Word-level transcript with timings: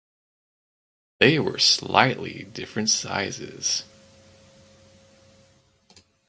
They 1.19 1.37
were 1.37 1.59
slightly 1.59 2.45
different 2.51 2.89
sizes. 2.89 3.83